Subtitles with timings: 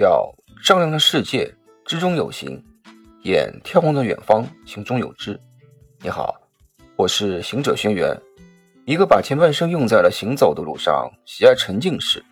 [0.00, 0.34] 要
[0.64, 2.58] 丈量的世界，知中有行；
[3.24, 5.38] 眼眺望着远方，心中有知。
[6.02, 6.40] 你好，
[6.96, 8.18] 我是行者轩辕，
[8.86, 12.24] 一个把前半生用在了行走的路上，喜爱沉浸式，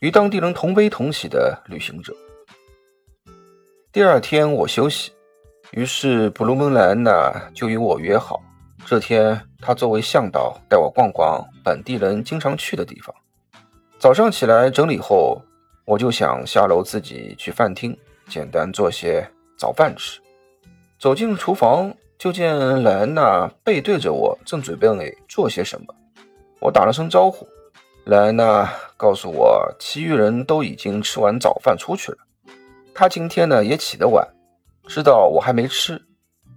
[0.00, 2.14] 与当地人同悲同喜的旅行者。
[3.90, 5.10] 第二天我休息，
[5.70, 8.42] 于是布鲁蒙莱恩娜就与我约好，
[8.84, 13.14] 这天他作为向导带我逛逛本地人经常去的地方。
[13.98, 15.40] 早上起来整理后。
[15.90, 20.20] 我就想下楼自己去饭厅，简单做些早饭吃。
[21.00, 24.86] 走进厨房，就见莱恩娜背对着我，正准备
[25.28, 25.92] 做些什么。
[26.60, 27.44] 我打了声招呼，
[28.04, 32.18] 莱恩娜告诉我，其余人都已经吃完早饭出去了。
[32.94, 34.24] 她今天呢也起得晚，
[34.86, 36.00] 知道我还没吃，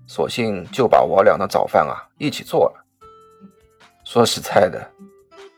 [0.05, 2.85] 索性就把我俩的早饭啊一起做了。
[4.03, 4.91] 说实在的。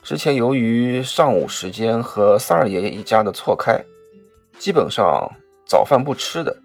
[0.05, 3.83] 之前由于上午时间和三二爷爷一家的错开，
[4.59, 5.27] 基本上
[5.67, 6.55] 早饭不吃的。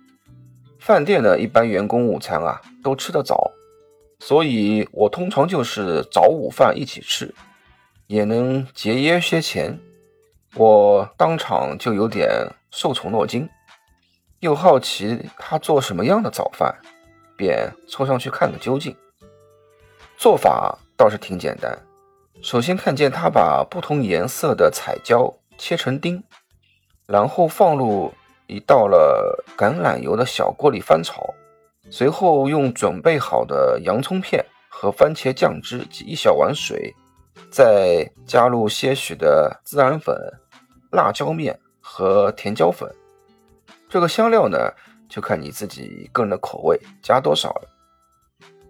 [0.78, 3.50] 饭店的一般员工午餐啊都吃得早，
[4.18, 7.34] 所以我通常就是早午饭一起吃，
[8.08, 9.80] 也能节约些钱。
[10.54, 12.28] 我当场就有点
[12.70, 13.48] 受宠若惊，
[14.40, 16.76] 又好奇他做什么样的早饭，
[17.38, 18.94] 便凑上去看个究竟。
[20.18, 21.78] 做法倒是挺简单。
[22.42, 26.22] 首先看见他把不同颜色的彩椒切成丁，
[27.06, 28.12] 然后放入
[28.46, 31.34] 一倒了橄榄油的小锅里翻炒，
[31.90, 36.94] 随后用准备好的洋葱片和番茄酱汁及一小碗水，
[37.50, 40.16] 再加入些许的孜然粉、
[40.92, 42.90] 辣椒面和甜椒粉。
[43.88, 44.72] 这个香料呢，
[45.10, 47.68] 就看你自己个人的口味加多少了。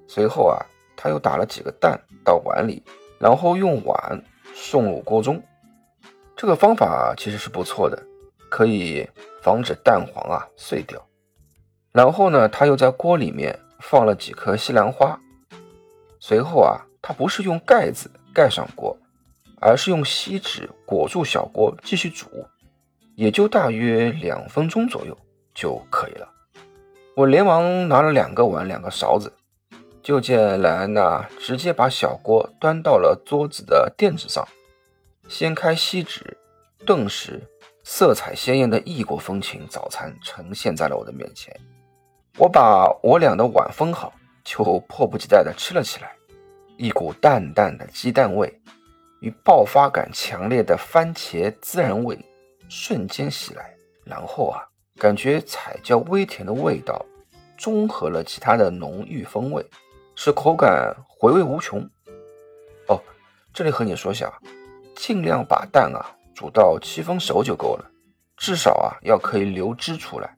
[0.08, 0.58] 随后啊，
[0.96, 2.82] 他又打了几个蛋到碗里。
[3.20, 5.42] 然后用碗送入锅中，
[6.34, 8.02] 这个方法其实是不错的，
[8.48, 9.06] 可以
[9.42, 10.98] 防止蛋黄啊碎掉。
[11.92, 15.20] 然后呢，他又在锅里面放了几颗西兰花。
[16.18, 18.96] 随后啊，他不是用盖子盖上锅，
[19.60, 22.26] 而是用锡纸裹住小锅继续煮，
[23.16, 25.14] 也就大约两分钟左右
[25.54, 26.26] 就可以了。
[27.14, 29.30] 我连忙拿了两个碗、两个勺子。
[30.10, 34.44] 就见莱安娜直接把小锅端到了桌子的垫子上，
[35.28, 36.36] 掀开锡纸，
[36.84, 37.40] 顿时
[37.84, 41.56] 色彩鲜艳的异国风情早餐呈现在了我的面前。
[42.38, 44.12] 我把我俩的碗分好，
[44.42, 46.10] 就迫不及待地吃了起来。
[46.76, 48.52] 一股淡淡的鸡蛋味
[49.20, 52.18] 与爆发感强烈的番茄孜然味
[52.68, 53.72] 瞬间袭来，
[54.04, 54.58] 然后啊，
[54.96, 57.06] 感觉彩椒微甜的味道
[57.56, 59.64] 中和了其他的浓郁风味。
[60.22, 61.80] 使口感回味无穷
[62.88, 63.00] 哦。
[63.54, 64.30] 这里和你说下，
[64.94, 67.90] 尽量把蛋啊煮到七分熟就够了，
[68.36, 70.36] 至少啊要可以流汁出来。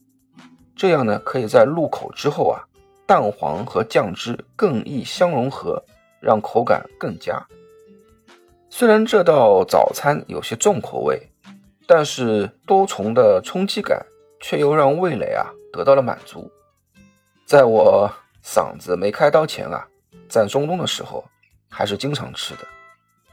[0.76, 2.62] 这样呢，可以在入口之后啊，
[3.08, 5.82] 蛋黄和酱汁更易相融合，
[6.20, 7.44] 让口感更佳。
[8.70, 11.20] 虽然这道早餐有些重口味，
[11.88, 14.06] 但是多重的冲击感
[14.40, 16.48] 却又让味蕾啊得到了满足。
[17.44, 18.08] 在我。
[18.44, 19.86] 嗓子没开刀前啊，
[20.28, 21.24] 在中东的时候
[21.70, 22.66] 还是经常吃的。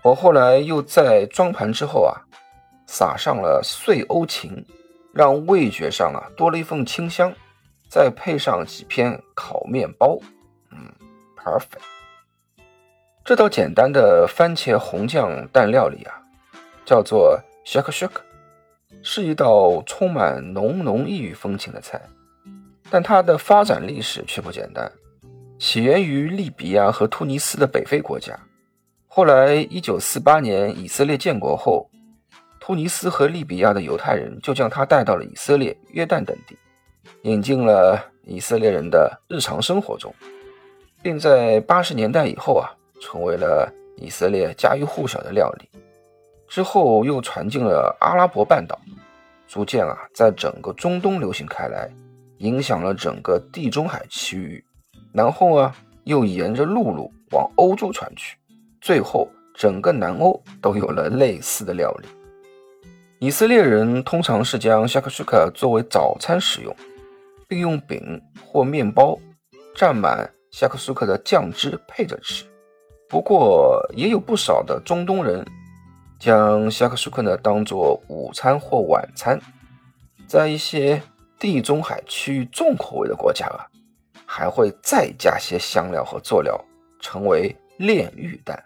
[0.02, 2.16] 我后来又在装盘之后啊，
[2.88, 4.66] 撒上了碎欧芹，
[5.14, 7.34] 让味觉上啊多了一份清香。
[7.90, 10.16] 再配上几片烤面包，
[10.70, 10.78] 嗯
[11.36, 11.82] ，perfect。
[13.26, 16.22] 这道简单的番茄红酱蛋料理啊，
[16.86, 18.22] 叫做 shake shake，
[19.02, 22.00] 是一道充满浓浓异域风情的菜。
[22.90, 24.92] 但它的发展历史却不简单，
[25.58, 28.38] 起源于利比亚和突尼斯的北非国家。
[29.08, 31.90] 后来，一九四八年以色列建国后，
[32.60, 36.58] 突尼斯和利比亚的犹太人就将它带到了以色列、约旦等地，
[37.24, 40.14] 引进了以色列人的日常生活中，
[41.02, 42.70] 并在八十年代以后啊，
[43.02, 45.70] 成为了以色列家喻户晓的料理。
[46.48, 48.80] 之后又传进了阿拉伯半岛，
[49.48, 51.90] 逐渐啊，在整个中东流行开来。
[52.40, 54.64] 影响了整个地中海区域，
[55.14, 55.76] 然后啊，
[56.06, 58.38] 又沿着陆路往欧洲传去，
[58.80, 62.08] 最后整个南欧都有了类似的料理。
[63.20, 66.74] 以色列人通常是将 shakshuka 作为早餐食用，
[67.46, 69.20] 并用饼或面包
[69.76, 72.46] 蘸满 shakshuka 的酱汁配着吃。
[73.10, 75.46] 不过，也有不少的中东人
[76.18, 79.38] 将 shakshuka 呢当做午餐或晚餐，
[80.26, 81.02] 在一些。
[81.40, 83.66] 地中海区域重口味的国家啊，
[84.26, 86.60] 还会再加些香料和佐料，
[87.00, 88.62] 成为炼狱蛋。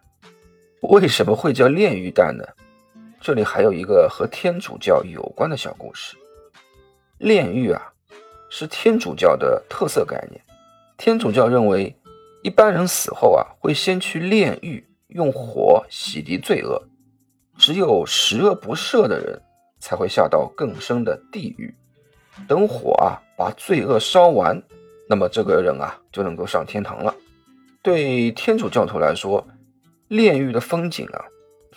[0.81, 2.43] 为什么会叫炼狱蛋呢？
[3.21, 6.17] 这里还有一个和天主教有关的小故事。
[7.19, 7.93] 炼狱啊，
[8.49, 10.41] 是天主教的特色概念。
[10.97, 11.95] 天主教认为，
[12.41, 16.81] 一般人死后啊，会先去炼狱，用火洗涤罪恶。
[17.55, 19.41] 只有十恶不赦的人，
[19.79, 21.73] 才会下到更深的地狱。
[22.47, 24.61] 等火啊把罪恶烧完，
[25.07, 27.13] 那么这个人啊就能够上天堂了。
[27.81, 29.45] 对天主教徒来说，
[30.07, 31.25] 炼狱的风景啊，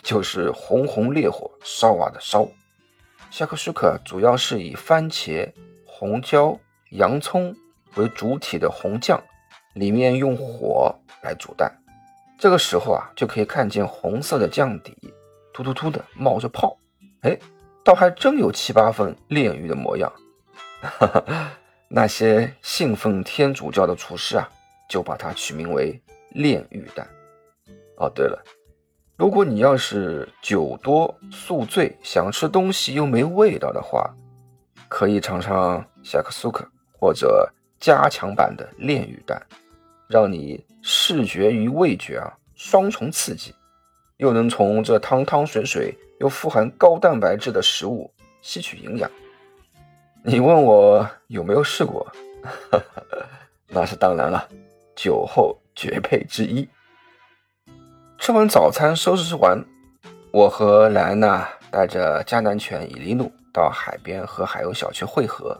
[0.02, 2.48] 就是红红烈火烧啊的烧。
[3.30, 5.50] 夏克舒克主要是以番茄、
[5.84, 6.58] 红椒、
[6.90, 7.54] 洋葱
[7.96, 9.20] 为主体的红酱，
[9.74, 11.70] 里面用火来煮蛋。
[12.38, 14.96] 这个时候啊，就可以看见红色的酱底，
[15.52, 16.76] 突突突的冒着泡。
[17.22, 17.36] 哎，
[17.82, 20.12] 倒还真有七八分炼狱的模样。
[20.86, 21.52] 哈哈，
[21.88, 24.48] 那些信奉天主教的厨师啊，
[24.88, 26.00] 就把它取名为
[26.30, 27.06] 炼狱蛋。
[27.96, 28.42] 哦，对了，
[29.16, 34.14] 如果你要是酒多宿醉，想吃东西又没味道的话，
[34.88, 36.66] 可以尝尝夏克苏克
[36.98, 37.50] 或者
[37.80, 39.40] 加强版的炼狱蛋，
[40.08, 43.54] 让你视觉与味觉啊双重刺激，
[44.18, 48.12] 又能从这汤汤水水又富含高蛋白质的食物
[48.42, 49.10] 吸取营养。
[50.28, 52.04] 你问我有没有试过？
[53.70, 54.48] 那是当然了，
[54.96, 56.68] 酒后绝配之一。
[58.18, 59.64] 吃完早餐，收拾完，
[60.32, 65.56] 我和莱安娜带着加南犬伊利努到海边和海鸥小雀汇合。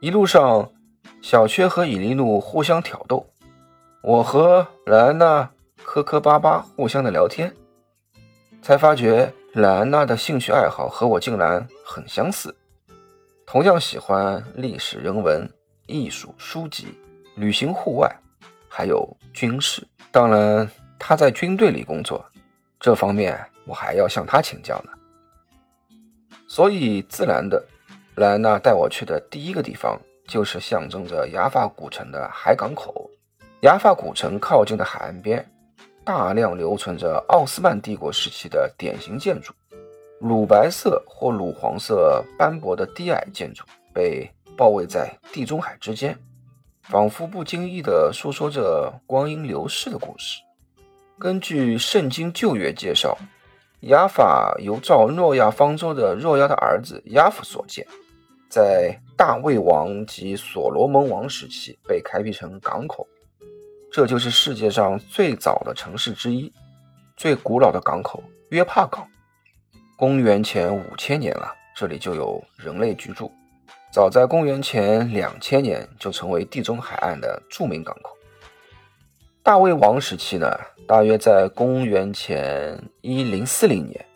[0.00, 0.68] 一路上，
[1.22, 3.24] 小雀和伊利努互相挑逗，
[4.02, 5.48] 我和莱安娜
[5.84, 7.54] 磕磕巴巴互相的聊天，
[8.60, 12.52] 才发觉莱安娜的兴趣爱好和我竟然很相似。
[13.50, 15.50] 同样喜欢历史、人文、
[15.86, 16.88] 艺术、书籍、
[17.34, 18.14] 旅行、户外，
[18.68, 19.82] 还有军事。
[20.12, 22.22] 当然，他在军队里工作，
[22.78, 24.92] 这方面我还要向他请教呢。
[26.46, 27.64] 所以，自然的，
[28.16, 33.10] 莱安娜带我去的第一个地方就是象征着雅法古城的海港口。
[33.62, 35.50] 雅法古城靠近的海岸边，
[36.04, 39.54] 大量留存着奥斯曼帝国时期的典型建筑。
[40.20, 46.18] 乳白色或乳黄色斑驳的低矮建筑被包围在地中海之间，
[46.82, 50.42] 仿佛不经意地诉说着光阴流逝的故事。
[51.18, 53.16] 根据《圣经旧约》介绍，
[53.82, 57.86] 雅法由造诺亚方舟的诺亚的儿子亚夫所建，
[58.48, 63.06] 在大卫王及所罗门王时期被开辟成港口。
[63.92, 66.52] 这就是世界上最早的城市之一，
[67.16, 69.08] 最古老的港口——约帕港。
[69.98, 73.32] 公元前五千年了，这里就有人类居住。
[73.90, 78.16] 早在公元前两千年，就成为地中海岸的著名港口。
[79.42, 80.46] 大卫王时期呢，
[80.86, 84.06] 大约在公元前一零四零年，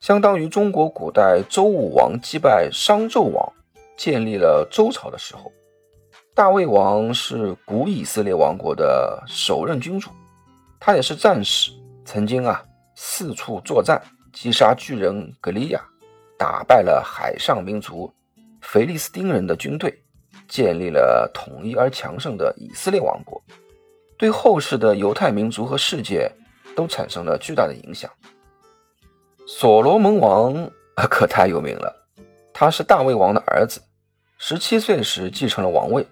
[0.00, 3.52] 相当于中国古代周武王击败商纣王，
[3.96, 5.52] 建立了周朝的时候。
[6.34, 10.10] 大卫王是古以色列王国的首任君主，
[10.80, 11.70] 他也是战士，
[12.04, 12.60] 曾经啊
[12.96, 14.02] 四处作战。
[14.36, 15.80] 击杀巨人格利亚，
[16.38, 18.12] 打败了海上民族
[18.60, 19.98] 腓利斯丁人的军队，
[20.46, 23.42] 建立了统一而强盛的以色列王国，
[24.18, 26.30] 对后世的犹太民族和世界
[26.76, 28.10] 都产生了巨大的影响。
[29.46, 30.70] 所罗门王
[31.08, 32.06] 可太有名了，
[32.52, 33.80] 他是大卫王的儿子，
[34.36, 36.06] 十七岁时继承了王位，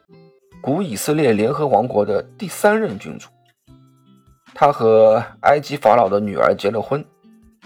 [0.63, 3.29] 古以色列联合王国的第三任君主。
[4.55, 7.05] 他和埃及法老的女儿结了婚。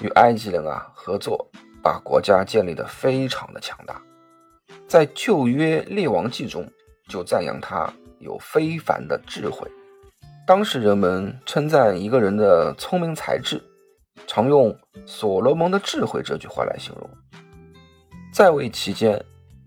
[0.01, 1.51] 与埃及人啊合作，
[1.83, 4.01] 把国家建立的非常的强大。
[4.87, 6.71] 在旧约列王记中，
[7.09, 9.69] 就赞扬他有非凡的智慧。
[10.47, 13.63] 当时人们称赞一个人的聪明才智，
[14.27, 14.75] 常用
[15.05, 17.11] “所罗门的智慧”这句话来形容。
[18.33, 19.23] 在位期间，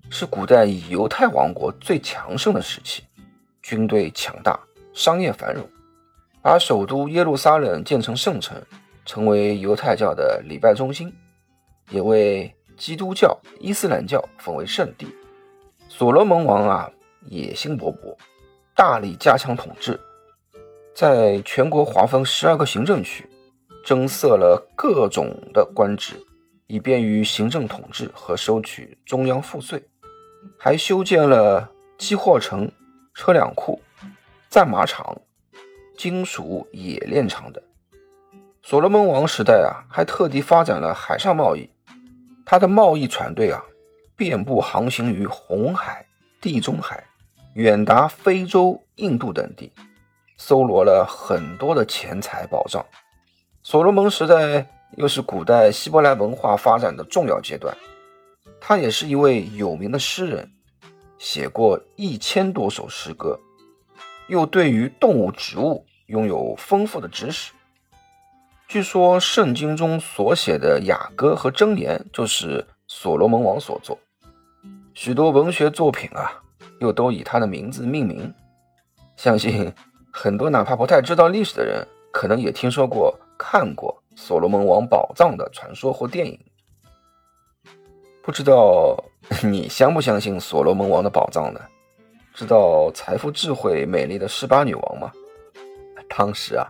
[0.09, 3.03] 是古代以犹太王国最强盛的时期，
[3.61, 4.59] 军队强大，
[4.93, 5.67] 商业繁荣，
[6.41, 8.59] 把首都耶路撒冷建成圣城。
[9.05, 11.13] 成为犹太教的礼拜中心，
[11.89, 15.07] 也为基督教、伊斯兰教奉为圣地。
[15.87, 16.91] 所罗门王啊，
[17.27, 18.15] 野心勃勃，
[18.75, 19.99] 大力加强统治，
[20.95, 23.29] 在全国划分十二个行政区，
[23.85, 26.15] 增设了各种的官职，
[26.67, 29.83] 以便于行政统治和收取中央赋税。
[30.57, 32.71] 还修建了积货城、
[33.13, 33.79] 车辆库、
[34.49, 35.15] 战马场、
[35.95, 37.61] 金属冶炼厂等。
[38.63, 41.67] 所罗门王时代啊，还特地发展了海上贸易。
[42.45, 43.61] 他的贸易船队啊，
[44.15, 46.05] 遍布航行于红海、
[46.39, 47.03] 地中海，
[47.55, 49.71] 远达非洲、印度等地，
[50.37, 52.85] 搜罗了很多的钱财宝藏。
[53.63, 57.75] 所罗门时代又是古代希伯来文化发展的重要阶段，
[58.59, 60.51] 他也是一位有名的诗人，
[61.17, 63.39] 写过一千多首诗歌，
[64.27, 67.51] 又对于动物、植物拥有丰富的知识。
[68.71, 73.99] 据说圣经中所写的雅歌和箴言就是所罗门王所作，
[74.93, 76.41] 许多文学作品啊，
[76.79, 78.33] 又都以他的名字命名。
[79.17, 79.69] 相信
[80.09, 86.39] 很多哪怕不太知道历史的人，可能也听说过、看过所罗门王宝藏的传说或电影。
[88.23, 88.95] 不知道
[89.43, 91.59] 你相不相信所罗门王的宝藏呢？
[92.33, 95.11] 知道财富、智慧、美丽的十八女王吗？
[96.07, 96.65] 当时啊。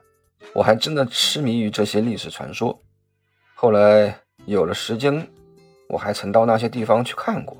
[0.53, 2.77] 我还真的痴迷于这些历史传说，
[3.55, 4.15] 后来
[4.45, 5.27] 有了时间，
[5.87, 7.57] 我还曾到那些地方去看过。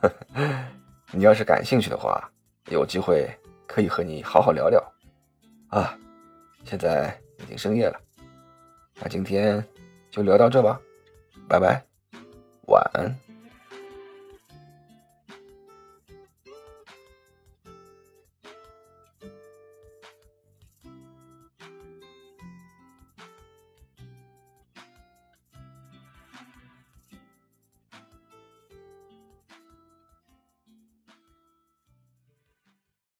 [1.12, 2.30] 你要是感兴趣的话，
[2.70, 3.28] 有机会
[3.66, 4.82] 可以和你好好聊聊。
[5.68, 5.94] 啊，
[6.64, 8.00] 现在已经深夜了，
[9.00, 9.62] 那今天
[10.10, 10.80] 就聊到这吧，
[11.48, 11.82] 拜拜，
[12.66, 13.27] 晚安。